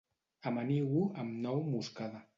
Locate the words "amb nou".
1.25-1.65